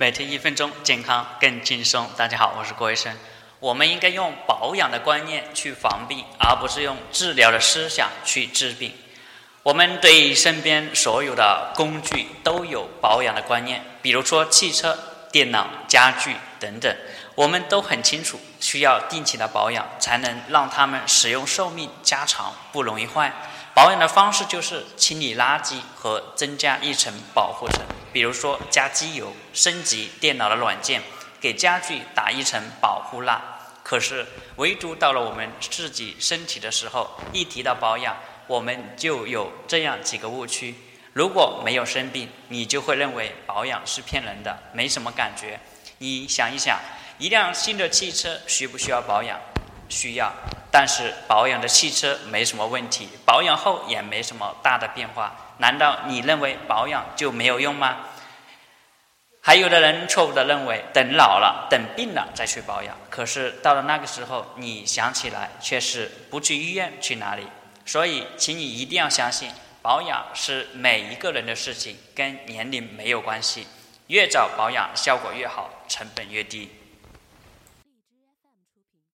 [0.00, 2.08] 每天一分钟，健康更轻松。
[2.16, 3.12] 大家好，我是郭医生。
[3.58, 8.92] 我们应该用保养的观念去防病，而不是用治疗的思想去治病。
[9.64, 14.96] 我们对身边所有的工具都有保养的观念，比如说汽车、
[15.32, 16.96] 电脑、家具等等，
[17.34, 23.32] 我们都很清楚需要定期的保养，才能让它们使用寿命加长，不容易坏。
[23.74, 27.80] 保养的方式就是清理垃圾和增加一层保护层。
[28.12, 31.02] 比如说加机油、升级电脑的软件、
[31.40, 33.40] 给家具打一层保护蜡。
[33.82, 40.74] 可是，唯独到了我们自己身体的时候，一提到保养，我们就有这样几个误区：
[41.14, 45.58] 如果没有生病，你就会认为保养是骗人的，没什么感觉。
[45.98, 46.78] 你想一想，
[47.18, 49.40] 一辆新的汽车需不需要保养？
[49.88, 50.30] 需要。
[50.70, 55.54] 但是保养的汽车没什么问题，保养后也没什么大的变化。
[55.60, 57.96] 难道你认为保养就没有用吗？
[59.48, 67.44] 还有的人错误的认为等老了、等病了再去保养，可是到了那个时候，你想起来却是不去医院去哪里？
[67.86, 73.66] 所以，请你一定要相信，保养是每一个人的事情，跟年龄没有关系。
[74.08, 76.70] 越早保养，效果越好，成本越低。